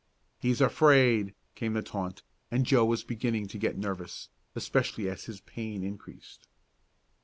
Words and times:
"He's 0.39 0.61
afraid!" 0.61 1.35
came 1.53 1.73
the 1.73 1.83
taunt, 1.83 2.23
and 2.49 2.65
Joe 2.65 2.83
was 2.83 3.03
beginning 3.03 3.45
to 3.49 3.59
get 3.59 3.77
nervous, 3.77 4.29
especially 4.55 5.07
as 5.07 5.25
his 5.25 5.41
pain 5.41 5.83
increased. 5.83 6.47